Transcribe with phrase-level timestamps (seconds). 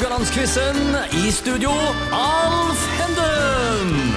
[0.00, 0.96] Haugalandsquizen.
[1.12, 1.70] I studio,
[2.12, 4.14] Alf Henden.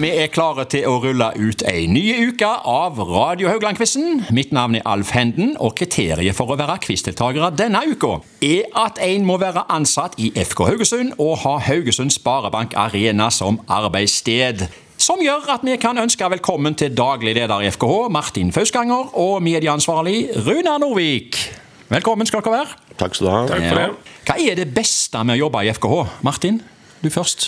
[0.00, 4.28] Vi er klare til å rulle ut ei ny uke av Radio Haugland-quizen.
[4.30, 9.02] Mitt navn er Alf Henden, og kriteriet for å være quizdeltakere denne uka er at
[9.02, 14.68] en må være ansatt i FK Haugesund og ha Haugesund Sparebank Arena som arbeidssted.
[15.02, 19.42] Som gjør at vi kan ønske velkommen til daglig leder i FKH, Martin Fausganger, og
[19.42, 21.57] medieansvarlig Runar Norvik.
[21.88, 22.74] Velkommen skal dere være.
[23.00, 23.38] Takk skal du ha.
[23.48, 23.86] Takk for det.
[24.28, 26.02] Hva er det beste med å jobbe i FKH?
[26.26, 26.58] Martin,
[27.00, 27.46] du først.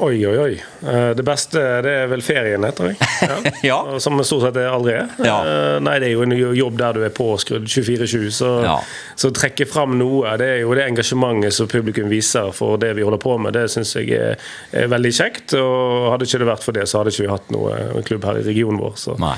[0.00, 0.52] Oi, oi, oi.
[0.88, 3.08] Eh, Det beste det er vel feriene, tror jeg.
[3.26, 3.34] Ja.
[3.66, 3.98] ja.
[4.00, 5.10] Som stort sett det aldri er.
[5.26, 5.34] Ja.
[5.42, 8.30] Eh, Nei, det er jo en jobb der du er påskrudd 24-7.
[8.38, 8.78] Så, Ja.
[9.18, 12.94] så å trekke fram noe, det er jo det engasjementet som publikum viser for det
[12.96, 13.58] vi holder på med.
[13.58, 14.38] Det syns jeg er,
[14.72, 15.58] er veldig kjekt.
[15.60, 18.38] Og hadde ikke det vært for det, så hadde ikke vi hatt noe klubb her
[18.40, 18.94] i regionen vår.
[19.02, 19.18] Så.
[19.20, 19.34] Nei.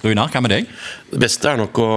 [0.00, 0.68] Runar, hva med deg?
[1.10, 1.88] Det beste er nok å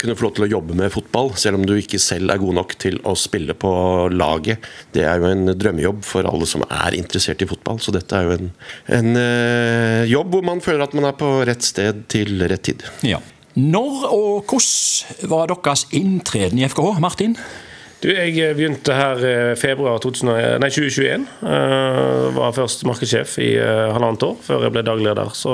[0.00, 2.56] kunne få lov til å jobbe med fotball, selv om du ikke selv er god
[2.56, 3.72] nok til å spille på
[4.14, 4.64] laget.
[4.94, 8.28] Det er jo en drømmejobb for alle som er interessert i fotball, så dette er
[8.28, 8.48] jo en,
[8.96, 12.86] en øh, jobb hvor man føler at man er på rett sted til rett tid.
[13.04, 13.20] Ja.
[13.60, 17.36] Når og hvordan var deres inntreden i FKH, Martin?
[18.00, 20.30] Du, jeg begynte her i februar 2000,
[20.62, 21.26] nei, 2021.
[21.44, 25.34] Uh, var først markedssjef i uh, halvannet år, før jeg ble daglig leder.
[25.36, 25.52] Så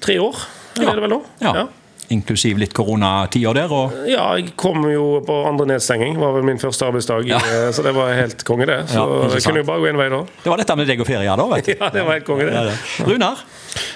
[0.00, 0.46] tre år
[0.82, 0.90] Ja.
[0.90, 1.22] er det vel nå.
[1.44, 1.66] Ja.
[2.12, 3.70] Inklusiv litt koronatider der.
[3.72, 3.94] Og...
[4.10, 6.18] Ja, jeg kom jo på andre nedstenging.
[6.20, 7.24] var vel min første arbeidsdag.
[7.30, 7.38] Ja.
[7.40, 8.76] eh, Så det var helt konge, det.
[8.90, 10.18] Så Ja, jeg kunne jo bare gå en vei da.
[10.44, 11.46] Det var dette med deg og ferie, da.
[11.54, 11.72] vet du.
[11.80, 12.74] Ja, det var helt konge, Ja, det.
[12.98, 13.06] ja.
[13.08, 13.40] Runar?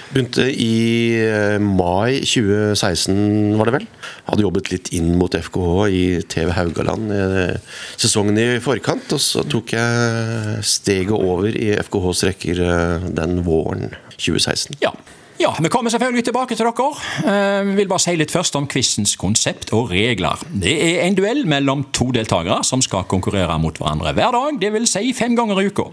[0.09, 3.85] Begynte i eh, mai 2016, var det vel.
[4.25, 6.01] Hadde jobbet litt inn mot FKH i
[6.33, 7.55] TV Haugaland eh,
[7.93, 9.05] sesongen i forkant.
[9.13, 12.65] Og så tok jeg steget over i FKHs rekker
[13.21, 14.81] den våren 2016.
[14.81, 14.95] Ja.
[15.39, 15.53] Ja.
[15.61, 16.89] Vi kommer selvfølgelig tilbake til dere.
[17.25, 20.39] Eh, Vi vil bare si litt først om quizens konsept og regler.
[20.61, 24.89] Det er en duell mellom to deltakere som skal konkurrere mot hverandre hver dag, dvs.
[24.97, 25.89] Si fem ganger i uka.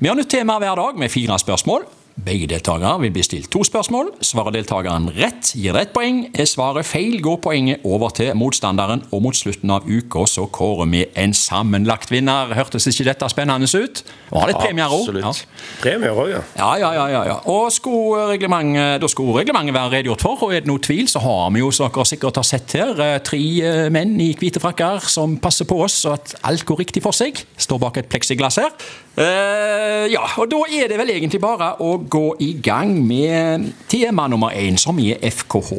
[0.00, 1.84] Vi har nytt tema hver dag med fire spørsmål.
[2.20, 4.10] Begge deltakere vil bli stilt to spørsmål.
[4.24, 6.24] Svarer deltakeren rett, gir det ett poeng.
[6.36, 10.90] Er svaret feil, går poenget over til motstanderen, og mot slutten av uka så kårer
[10.90, 12.52] vi en sammenlagt vinner.
[12.56, 14.02] Hørtes ikke dette spennende ut?
[14.30, 15.06] Og har litt premier òg.
[15.06, 15.44] Absolutt.
[15.80, 16.42] Premier òg, ja.
[16.58, 17.06] Ja, ja, ja.
[17.14, 17.38] ja, ja.
[17.48, 21.22] Og skulle reglementet, da skulle reglementet være redegjort for, og er det noe tvil, så
[21.24, 24.60] har vi jo, som dere sikkert har sett her, eh, tre eh, menn i hvite
[24.60, 27.40] frakker som passer på oss, så at alt går riktig for seg.
[27.56, 28.74] Står bak et pleksiglass her.
[29.18, 34.28] Eh, ja, og da er det vel egentlig bare å gå i gang med tema
[34.30, 35.72] nummer én, som er FKH.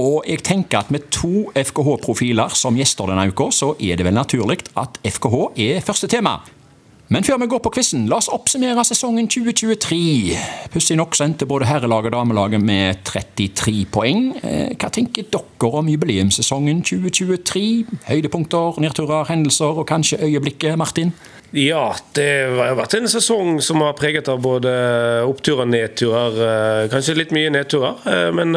[0.00, 4.16] Og jeg tenker at med to FKH-profiler som gjester denne uka, så er det vel
[4.16, 6.40] naturlig at FKH er første tema.
[7.12, 9.98] Men før vi går på quizen, la oss oppsummere sesongen 2023.
[10.72, 14.30] Pussig nok så både herrelaget og damelaget med 33 poeng.
[14.40, 17.84] Eh, Hva tenker dere om jubileumssesongen 2023?
[18.08, 21.12] Høydepunkter, nedturer, hendelser og kanskje øyeblikket, Martin?
[21.54, 22.26] Ja, det
[22.56, 24.72] har vært en sesong som har preget av både
[25.28, 26.40] oppturer og nedturer.
[26.40, 28.56] eh, Kanskje litt mye nedturer, eh, men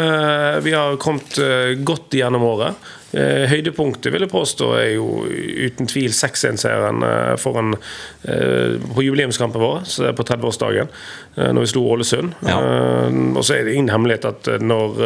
[0.63, 1.35] vi har kommet
[1.83, 2.75] godt gjennom året.
[3.16, 9.85] Eh, Høydepunktet vil jeg påstå er jo uten tvil 6-1-seieren eh, eh, på jubileumskampen vår,
[10.18, 10.91] på 30-årsdagen,
[11.38, 12.35] eh, når vi slo Ålesund.
[12.44, 12.57] Ja.
[13.38, 15.00] Og så er det ingen hemmelighet at når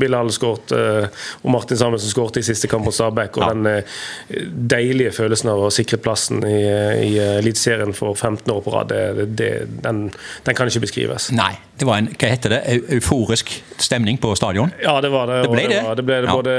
[0.00, 3.54] Bilal skåret og Martin Samuelsen skåret i siste kamp mot Stabæk, og Ja.
[3.54, 6.60] den deilige følelsen av å sikre plassen i,
[7.06, 9.50] i Eliteserien for 15 år på rad, det, det,
[9.84, 10.10] den,
[10.44, 11.30] den kan ikke beskrives.
[11.32, 12.60] Nei, det var en hva heter det,
[12.98, 14.72] euforisk stemning på stadion.
[14.82, 15.40] Ja, det var det.
[15.46, 15.72] Det ble det.
[15.78, 15.82] det.
[15.86, 16.36] Var, det ble det Ja.
[16.36, 16.56] både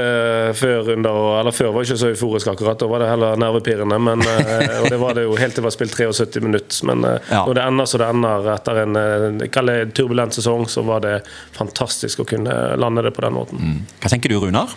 [0.58, 3.98] før under Eller før var ikke så euforisk akkurat, da var det heller nervepirrende.
[4.02, 6.82] Men, eh, og det var det jo helt til det var spilt 73 minutter.
[6.90, 7.44] Men eh, Ja.
[7.46, 9.28] når det ender så det ender etter en eh,
[9.72, 11.16] det turbulent sesong, så var det
[11.56, 13.82] fantastisk å kunne lande det på den måten.
[14.02, 14.72] Hva tenker du, Runar?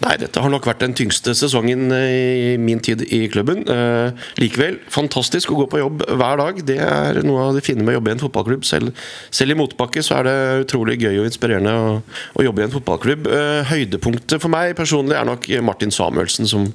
[0.00, 3.62] Nei, dette har nok vært den tyngste sesongen i min tid i klubben.
[3.68, 6.62] Eh, likevel, fantastisk å gå på jobb hver dag.
[6.66, 8.64] Det er noe av det fine med å jobbe i en fotballklubb.
[8.68, 8.94] Selv,
[9.34, 10.36] selv i motbakke så er det
[10.66, 11.92] utrolig gøy og inspirerende å,
[12.40, 13.28] å jobbe i en fotballklubb.
[13.28, 16.70] Eh, høydepunktet for meg personlig er nok Martin Samuelsen, som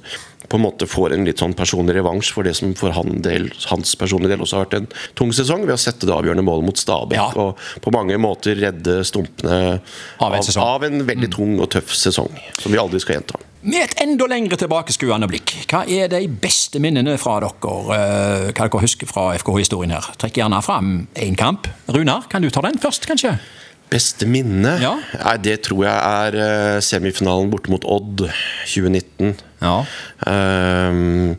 [0.46, 3.48] på en måte får en litt sånn personlig revansj for det som for han del,
[3.66, 4.86] hans personlige del også har vært en
[5.18, 7.24] tung sesong, ved å sette det avgjørende målet mot Stabæk Ja.
[7.34, 9.80] og på mange måter redde stumpene
[10.22, 10.46] Av en.
[10.46, 10.62] Mm.
[10.62, 13.40] av en veldig tung og tøff sesong, som vi aldri skal gjenta.
[13.66, 17.50] Med et enda lengre tilbakeskuende blikk, hva er de beste minnene fra dere?
[17.98, 20.12] eh, Hva dere husker fra FKH-historien her?
[20.22, 21.66] Trekk gjerne fram én kamp.
[21.90, 23.34] Runar, kan du ta den først, kanskje?
[23.92, 24.72] Beste minne?
[24.82, 24.94] Ja.
[25.20, 28.24] Nei, det tror jeg er eh, semifinalen borte mot Odd
[28.66, 29.36] 2019.
[29.62, 29.76] Ja.
[30.26, 31.36] Um,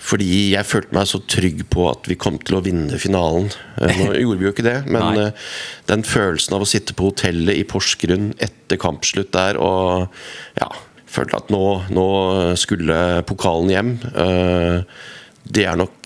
[0.00, 3.48] fordi jeg følte meg så trygg på at vi kom til å vinne finalen.
[3.80, 5.26] Eh, Nå gjorde vi jo ikke det, men Nei.
[5.30, 5.48] eh,
[5.88, 10.12] den følelsen av å sitte på hotellet i Porsgrunn etter kampslutt der og
[10.60, 10.68] ja,
[11.08, 12.06] følte at nå, nå
[12.60, 13.94] skulle pokalen hjem.
[15.50, 15.96] det er nok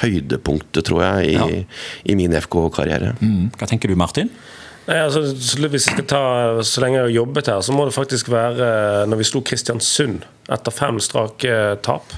[0.00, 1.64] høydepunktet, tror jeg, i, Ja.
[2.04, 3.14] i min FK-karriere.
[3.20, 3.50] Mm.
[3.58, 4.30] Hva tenker du, Martin?
[4.86, 6.18] Nei, altså, hvis jeg skal ta
[6.62, 9.40] Så lenge jeg har jobbet her, så må det faktisk være eh, når vi slo
[9.40, 12.12] Kristiansund etter fem strake tap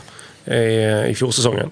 [0.51, 1.71] i, i fjordsesongen.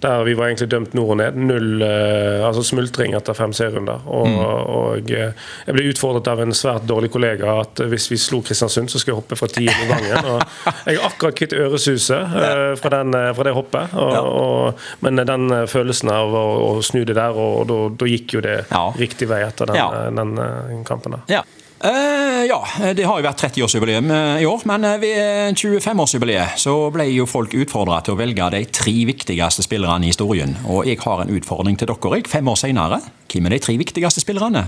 [0.00, 1.34] Der vi var egentlig dømt nord og ned.
[1.48, 4.04] Null eh, altså smultring etter fem serierunder.
[4.06, 5.32] Og, og eh,
[5.66, 9.16] jeg ble utfordret av en svært dårlig kollega at hvis vi slo Kristiansund, så skulle
[9.16, 10.30] jeg hoppe fra tiende gangen.
[10.36, 12.14] Og jeg er akkurat kvitt øresuset
[12.44, 13.94] eh, fra, den, eh, fra det hoppet.
[13.98, 17.66] Og, og, men den eh, følelsen av å, å snu det der, og,
[17.98, 18.86] da, gikk jo det Ja.
[18.98, 19.88] riktig vei etter den, Ja.
[20.04, 21.26] eh, den eh, kampen der.
[21.40, 21.42] Ja.
[21.78, 22.58] Eh, ja,
[22.96, 27.26] det har jo vært 30-årsjubileum eh, i år, men eh, ved 25-årsjubileet så ble jo
[27.30, 30.56] folk utfordra til å velge de tre viktigste spillerne i historien.
[30.66, 32.98] Og jeg har en utfordring til dere, jeg, fem år seinere.
[33.30, 34.64] Hvem er de tre viktigste spillerne?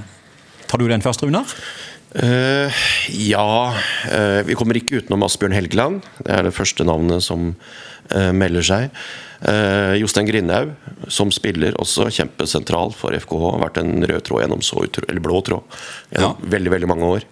[0.71, 1.51] Tar du den først, Runar?
[2.11, 2.67] Uh,
[3.15, 6.01] ja uh, Vi kommer ikke utenom Asbjørn Helgeland.
[6.19, 9.03] Det er det første navnet som uh, melder seg.
[9.41, 10.75] Eh, Jostein Grindhaug,
[11.09, 13.45] som spiller også kjempesentral for FKH.
[13.55, 15.79] Har vært en rød tråd gjennom så utro, eller blå tråd
[16.13, 17.29] gjennom veldig veldig mange år.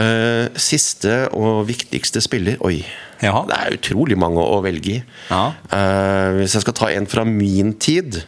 [0.00, 2.84] Eh, siste og viktigste spiller Oi.
[3.24, 3.40] ja.
[3.48, 5.00] Det er utrolig mange å velge i.
[5.30, 5.46] Ja.
[5.72, 8.22] Eh, hvis jeg skal ta en fra min tid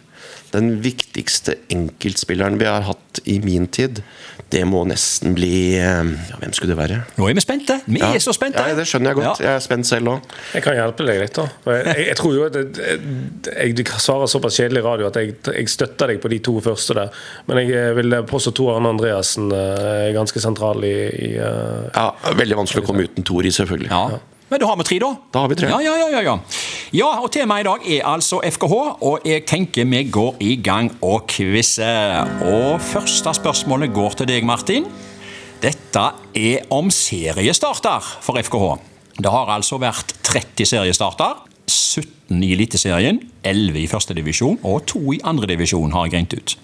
[0.53, 4.03] Den viktigste enkeltspilleren vi har hatt i min tid,
[4.53, 6.99] det må nesten bli eh, ja, Hvem skulle det være?
[7.19, 7.79] Nå er vi spente.
[7.87, 8.11] Vi Ja.
[8.15, 8.61] er så spente.
[8.63, 9.41] Ja, det skjønner jeg godt.
[9.41, 9.47] Ja.
[9.49, 10.33] Jeg er spent selv òg.
[10.55, 11.35] Jeg kan hjelpe deg litt.
[11.39, 12.99] da jeg, jeg, jeg tror jo at jeg,
[13.49, 16.57] jeg, jeg svarer såpass kjedelig i radio at jeg, jeg støtter deg på de to
[16.65, 17.11] første der.
[17.49, 20.95] Men jeg vil påstå Tor Arne Andreassen eh, er ganske sentral i,
[21.29, 23.91] i eh, Ja, veldig vanskelig å komme uten Tori, selvfølgelig.
[23.91, 24.21] Ja.
[24.53, 25.09] Men da har vi tre, da.
[25.33, 25.69] Da har vi tre.
[25.73, 26.35] Ja, ja, ja, ja, ja.
[26.93, 30.91] ja, og Temaet i dag er altså FKH, og jeg tenker vi går i gang
[31.01, 32.29] og quizer.
[32.45, 34.91] Og første spørsmålet går til deg, Martin.
[35.63, 36.03] Dette
[36.37, 38.75] er om seriestarter for FKH.
[39.25, 41.41] Det har altså vært 30 seriestarter.
[41.73, 46.57] 17 i Eliteserien, 11 i førstedivisjon og 2 i andredivisjon, har jeg regnet ut.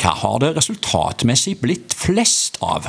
[0.00, 2.88] Hva har det resultatmessig blitt flest av?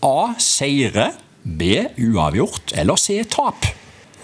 [0.00, 0.32] A.
[0.40, 1.10] Seire.
[1.44, 1.84] B.
[2.00, 2.72] Uavgjort.
[2.74, 3.22] Eller C.
[3.30, 3.68] Tap.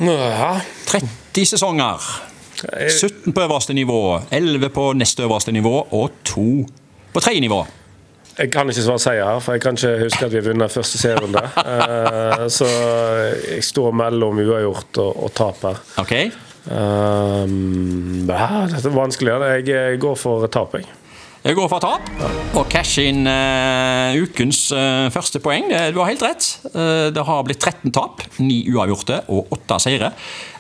[0.00, 0.61] ja.
[0.88, 2.00] 30 sesonger.
[3.00, 6.67] 17 på øverste nivå, 11 på neste øverste nivå og 2
[7.12, 7.67] på tredje nivå.
[8.38, 10.72] Jeg kan ikke svare seier her, for jeg kan ikke huske at vi har vunnet
[10.72, 11.43] første serierunde.
[11.70, 12.69] Eh, så
[13.49, 15.82] jeg står mellom uavgjort og, og tap her.
[16.00, 16.14] Ok?
[16.70, 19.34] Um, dette er vanskelig.
[19.67, 20.88] Jeg går for tap, jeg.
[21.40, 22.08] Jeg går for tap
[22.52, 25.70] og casher inn uh, ukens uh, første poeng.
[25.88, 26.48] Du har helt rett.
[26.75, 30.10] Uh, det har blitt 13 tap, 9 uavgjorte og 8 seire.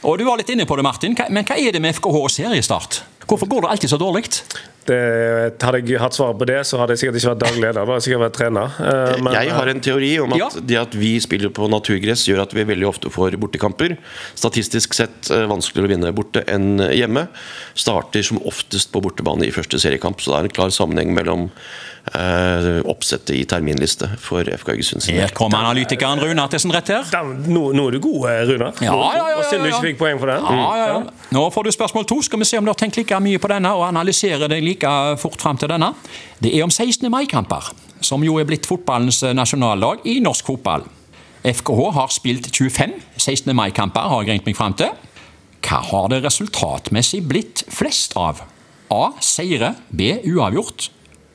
[0.08, 1.18] Og Du var litt inne på det, Martin.
[1.28, 3.02] Men hva er det med FKH og seriestart?
[3.28, 4.24] Hvorfor går det alltid så dårlig?
[4.86, 7.78] Det, hadde jeg hatt svaret på det, så hadde jeg sikkert ikke vært daglig leder.
[7.78, 8.78] Da hadde jeg sikkert vært trener.
[8.80, 10.48] Eh, men- Jeg har en teori om at Ja.
[10.60, 13.96] det at vi spiller på naturgress, gjør at vi veldig ofte får bortekamper.
[14.34, 17.28] Statistisk sett eh, vanskeligere å vinne borte enn hjemme.
[17.74, 21.50] Starter som oftest på bortebane i første seriekamp, så det er en klar sammenheng mellom
[22.10, 25.04] Uh, oppsettet i terminliste for FK Haugesund.
[25.12, 27.04] Her kommer analytikeren Rune Artesen rett her.
[27.12, 29.76] Da, nå, nå er du god, Runa Ja, ja, ja, Synd du ja.
[29.76, 30.42] ikke fikk poeng for den.
[30.42, 31.28] Ja, ja, ja.
[31.36, 32.16] Nå får du spørsmål to.
[32.24, 34.79] Skal vi se om du har tenkt like mye på denne og analysere det like
[35.20, 35.92] fort fram til denne.
[36.40, 37.10] Det er om 16.
[37.12, 40.86] mai-kamper, som jo er blitt fotballens nasjonallag i norsk fotball.
[41.44, 43.54] FKH har spilt 25 16.
[43.56, 44.92] mai-kamper, har jeg regnet meg fram til.
[45.64, 48.42] Hva har det resultatmessig blitt flest av?
[48.90, 49.04] A.
[49.22, 49.74] Seire.
[49.88, 50.16] B.
[50.26, 50.90] Uavgjort.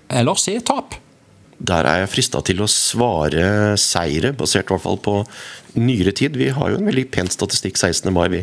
[0.09, 0.59] Eller C.
[0.65, 0.97] Tap.
[1.57, 5.21] Der er jeg frista til å svare seire, basert i hvert fall på
[5.79, 6.35] nyere tid.
[6.39, 8.11] Vi har jo en veldig pen statistikk 16.
[8.15, 8.41] mai, vi.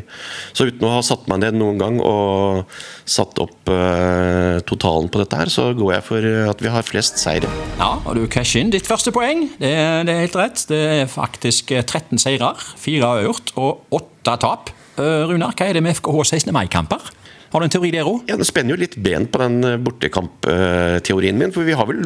[0.56, 2.64] Så uten å ha satt meg ned noen gang og
[3.08, 7.20] satt opp uh, totalen på dette her, så går jeg for at vi har flest
[7.20, 7.48] seire.
[7.78, 9.46] Ja, og du casher inn ditt første poeng.
[9.60, 9.72] Det,
[10.08, 10.66] det er helt rett.
[10.68, 14.72] Det er faktisk 13 seirer, 4 avgjort og 8 tap.
[15.00, 16.52] Eh, Runar, hva er det med FKH 16.
[16.52, 17.12] mai-kamper?
[17.52, 18.22] Har du en teori der òg?
[18.30, 22.00] Ja, Det spenner jo litt ben på den bortekampteorien min, for vi har vel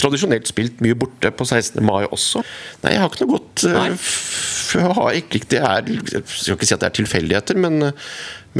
[0.00, 1.80] tradisjonelt spilt mye borte på 16.
[1.86, 2.42] mai også.
[2.84, 3.88] Nei, jeg har ikke noe godt eh, Nei.
[4.70, 7.80] Jeg har ikke det er Jeg skal ikke si at det er tilfeldigheter, men,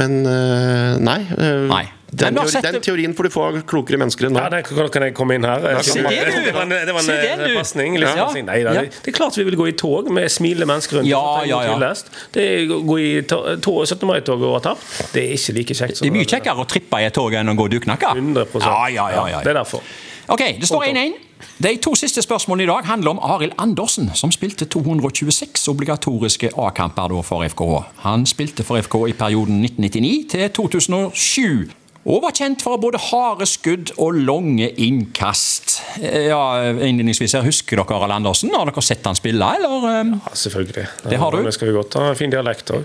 [0.01, 1.19] men eh, nei.
[1.37, 1.85] eh, Nei.
[2.11, 4.51] Den, teori, den teorien får du få av klokere mennesker enn Ja, meg.
[4.51, 5.61] det, kan kan jeg komme inn her?
[5.63, 7.95] Det, var en, det var det, pasning.
[8.01, 8.17] Liksom.
[8.19, 8.25] Ja.
[8.49, 8.81] Nei, da, Ja.
[8.81, 11.07] det, er klart vi vil gå i tog med smilende mennesker rundt.
[11.07, 11.93] Ja, ja, ja.
[12.35, 14.05] Det er gå i to- to- 17.
[14.07, 15.97] mai-toget og ha tapt, det er ikke like kjekt.
[15.97, 18.11] som Det er mye kjekkere å trippe i et tog enn å gå duknakke.
[18.11, 19.39] 100 Ja, ja, ja, ja.
[19.39, 19.81] Det er derfor.
[20.27, 21.13] Ok, det står 1-1.
[21.61, 27.21] De to siste spørsmålene i dag handler om Arild Andersen, som spilte 226 obligatoriske A-kamper
[27.23, 27.83] for FKH.
[28.03, 31.71] Han spilte for FK i perioden 1999 til 2007.
[32.05, 35.75] Og var kjent for både harde skudd og lange innkast.
[36.01, 36.39] Eh, Ja,
[36.71, 38.49] innledningsvis her, Husker dere Arild Andersen?
[38.57, 39.85] Har dere sett han spille, eller?
[39.91, 40.09] eh?
[40.25, 40.87] Ja, selvfølgelig.
[41.09, 41.43] Det har du.
[41.45, 42.13] Det skal vi godt ha.
[42.17, 42.83] Fin dialekt òg.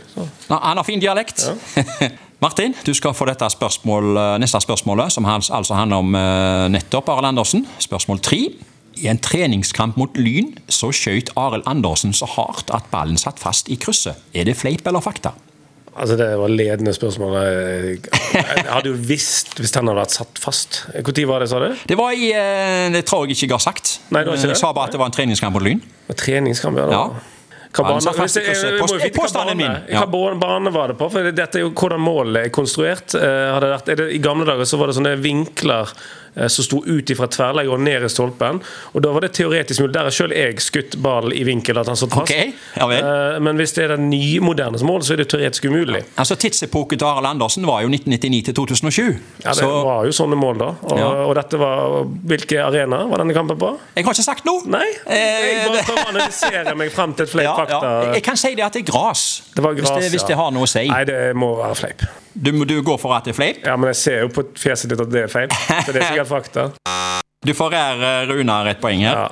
[0.51, 1.47] Han har fin dialekt.
[1.49, 2.09] Ja.
[2.45, 4.11] Martin, du skal få dette spørsmål,
[4.43, 6.13] neste spørsmålet, som altså handler om
[6.77, 7.65] nettopp Arild Andersen.
[7.81, 8.43] Spørsmål tre.
[8.97, 13.69] I en treningskamp mot Lyn så skjøt Arild Andersen så hardt at ballen satt fast
[13.73, 14.17] i krysset.
[14.37, 15.33] Er det fleip eller fakta?
[15.97, 17.37] Altså Det var ledende spørsmål.
[17.41, 20.83] Jeg hadde jo visst hvis den hadde vært satt fast.
[20.93, 21.71] Når var det, sa du?
[21.89, 23.95] Det var i eh, Det tror jeg ikke jeg har sagt.
[24.11, 24.59] Nei, det var ikke det.
[24.59, 25.81] Jeg sa bare at det var en treningskamp mot Lyn.
[26.13, 26.91] Treningskamp, ja.
[26.93, 27.07] ja.
[27.77, 29.81] Hva bane, Påstanden min.
[29.93, 30.07] Hva
[30.41, 31.09] bane var det på?
[31.13, 33.17] For Dette er jo hvordan målet er konstruert.
[33.17, 37.29] Eh, det, I gamle dager så var det sånne vinkler Eh, som sto ut fra
[37.33, 38.61] tverrlegger og ned i stolpen.
[38.93, 39.95] Og Da var det teoretisk mulig.
[39.95, 41.79] Der har selv jeg skutt ballen i vinkel.
[41.79, 42.31] at han satt fast.
[42.31, 42.53] Okay.
[42.77, 46.03] Ja, eh, Men hvis det er den nymoderne mål, så er det teoretisk umulig.
[46.17, 49.03] Altså Tidsepoken til Arild Andersen var jo 1999 til 2007.
[49.45, 49.67] Ja, Det så...
[49.85, 50.71] var jo sånne mål, da.
[50.83, 51.07] Og, ja.
[51.07, 53.73] og, dette var Hvilke arena var denne kampen på?
[53.97, 54.63] Jeg har ikke sagt noe!
[54.67, 57.81] Nei, Jeg bare prøver å analysere meg frem til flere ja, fakta.
[57.83, 58.15] Ja.
[58.17, 59.27] Jeg kan si det at det er gras.
[59.55, 60.87] Det var gras hvis, det, hvis det har noe å si.
[60.91, 62.07] Nei, det må være fleip.
[62.37, 63.63] Du, du, går for at det er fleip?
[63.65, 65.49] Ja, men jeg ser jo på fjeset ditt at det er feil.
[65.87, 66.71] Så det er sikkert fakta.
[67.47, 69.27] Du forærer Runar et poeng her.
[69.27, 69.29] Ja,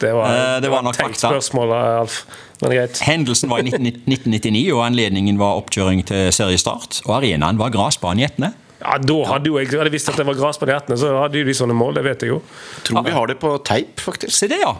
[0.00, 1.28] det var, eh, det var nok fakta.
[1.28, 2.24] spørsmål, Alf.
[2.60, 3.00] Men greit.
[3.04, 7.02] Hendelsen var i 1999, og anledningen var oppkjøring til seriestart.
[7.06, 8.52] Og arenaen var gressbanen i Etne.
[8.80, 11.44] Ja, da hadde jo jeg hadde visst at det var gressbanen i Etne, så hadde
[11.44, 11.96] de sånne mål.
[12.00, 12.40] Det vet jeg jo.
[12.84, 14.36] Tror vi har det på teip, faktisk.
[14.36, 14.74] Se det, ja.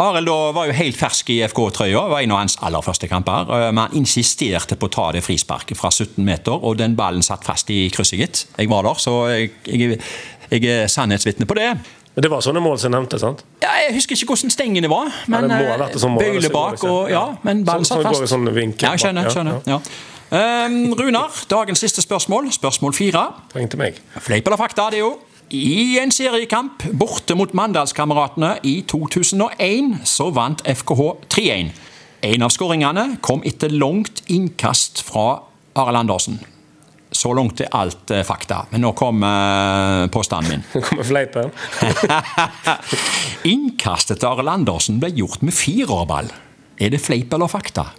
[0.00, 2.06] Arild var jo helt fersk i FK-trøya.
[2.08, 3.50] var en av hans aller første kamper.
[3.52, 7.24] Eh, men han insisterte på å ta det frisparket fra 17 meter, og den ballen
[7.24, 8.44] satt fast i krysset, gitt.
[8.56, 10.00] Jeg var der, så jeg, jeg,
[10.52, 11.72] jeg er sannhetsvitne på det.
[12.14, 13.44] Men Det var sånne mål som jeg nevnte, sant?
[13.62, 15.08] Ja, Jeg husker ikke hvordan stengene var.
[15.32, 18.20] Men ja, sånn bøyle bak og ja, men ballen satt fast.
[18.26, 19.80] Sånn sånn vinkel, ja, skjønner, skjønner, ja.
[20.32, 22.48] Um, Runar, dagens siste spørsmål.
[22.52, 23.26] Spørsmål fire.
[23.52, 25.12] Fleip eller fakta, det er jo.
[25.52, 31.72] I en seriekamp borte mot Mandalskameratene i 2001 så vant FKH 3-1.
[32.24, 35.42] En av skåringene kom etter langt innkast fra
[35.76, 36.40] Arild Andersen.
[37.22, 38.64] Så langt er alt eh, fakta.
[38.72, 40.64] Men nå kommer eh, påstanden min.
[40.74, 41.52] Nå kommer fleipen.
[43.52, 46.32] Innkastet til Arild Andersen ble gjort med fireårball.
[46.82, 47.92] Er det fleip eller fakta?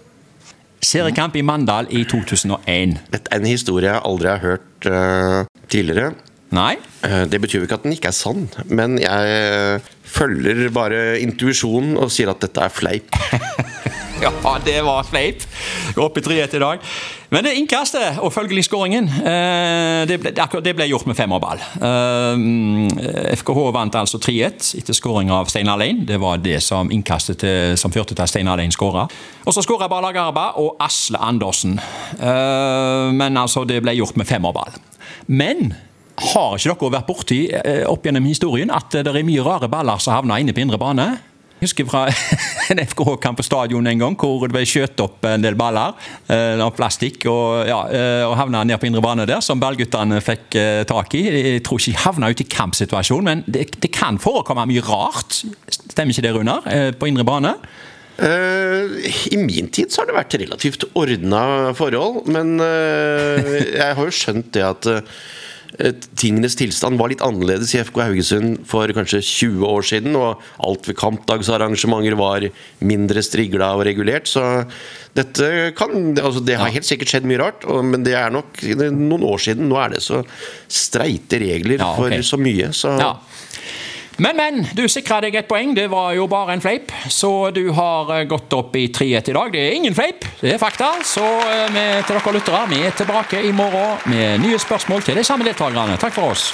[0.84, 2.98] Seriekamp i Mandal i 2001.
[3.14, 6.12] Dette er en historie jeg aldri har hørt uh, tidligere.
[6.52, 6.74] Nei.
[7.00, 11.00] Uh, det betyr jo ikke at den ikke er sann, men jeg uh, følger bare
[11.24, 13.16] intuisjonen og sier at dette er fleip.
[14.24, 15.42] ja, det var fleip.
[15.96, 16.82] Opp i treet i dag.
[17.34, 20.18] Men det innkastet og følgelig skåringen, eh, det
[20.64, 21.62] det ble gjort med femmerball.
[23.40, 26.04] FKH vant altså 3-1 etter skåring av Steinar Lein.
[26.06, 29.08] Det var det som innkastet til, som førte til at Steinar Lein skåra.
[29.44, 31.80] Og så skåra Bala Garba og Asle Andersen.
[32.20, 34.78] Men altså, det ble gjort med femmerball.
[35.26, 35.74] Men
[36.14, 39.98] har ikke dere vært borti eh, opp gjennom historien at det er mye rare baller
[40.02, 41.08] som havner inne på indre bane?
[41.64, 42.04] Husker fra
[42.72, 45.96] en FKH-kamp på stadion en gang hvor det ble skjøt opp en del baller
[46.28, 50.20] eh, av plastikk og, ja, eh, og havna ned på indre bane der, som ballguttene
[50.24, 51.24] fikk tak i.
[51.24, 55.42] Jeg tror ikke de havna ut i kampsituasjon, men det, det, kan forekomme mye rart.
[55.70, 56.70] Stemmer ikke det, Runar?
[57.00, 57.56] På indre bane?
[58.14, 63.98] Uh, I min tid så har det vært relativt ordna forhold, men uh, jeg har
[63.98, 65.00] jo skjønt det at uh,
[66.14, 70.18] tingenes tilstand var litt annerledes i FK Haugesund for kanskje 20 år siden.
[70.18, 72.46] Og alt ved kampdagsarrangementer var
[72.84, 74.30] mindre strigla og regulert.
[74.30, 74.44] Så
[75.14, 78.62] dette kan altså Det har helt sikkert skjedd mye rart, men det er nok
[78.94, 79.68] noen år siden.
[79.70, 80.22] Nå er det så
[80.70, 82.70] streite regler for så mye.
[82.74, 83.14] Så ja.
[84.16, 84.66] Men, men.
[84.74, 85.74] Du sikra deg et poeng.
[85.74, 86.92] Det var jo bare en fleip.
[87.10, 89.54] Så du har eh, gått opp i 3-1 i dag.
[89.54, 90.92] Det er ingen fleip, det er fakta.
[91.04, 95.18] Så vi, eh, til dere lyttere, vi er tilbake i morgen med nye spørsmål til
[95.18, 95.98] de samme deltakerne.
[96.00, 96.52] Takk for oss.